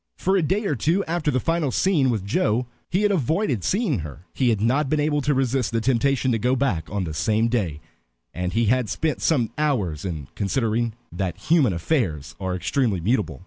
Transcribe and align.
For 0.17 0.35
a 0.35 0.41
day 0.41 0.65
or 0.65 0.73
two 0.73 1.05
after 1.05 1.29
the 1.29 1.39
final 1.39 1.69
scene 1.69 2.09
with 2.09 2.25
Joe 2.25 2.65
he 2.89 3.03
had 3.03 3.11
avoided 3.11 3.63
seeing 3.63 3.99
her. 3.99 4.25
He 4.33 4.49
had 4.49 4.59
not 4.59 4.89
been 4.89 4.99
able 4.99 5.21
to 5.21 5.35
resist 5.35 5.71
the 5.71 5.79
temptation 5.79 6.31
to 6.31 6.39
go 6.39 6.55
back 6.55 6.89
on 6.89 7.03
the 7.03 7.13
same 7.13 7.49
day, 7.49 7.81
and 8.33 8.51
he 8.51 8.65
had 8.65 8.89
spent 8.89 9.21
some 9.21 9.51
hours 9.59 10.03
in 10.03 10.27
considering 10.33 10.93
that 11.11 11.37
human 11.37 11.71
affairs 11.71 12.35
are 12.39 12.55
extremely 12.55 12.99
mutable. 12.99 13.39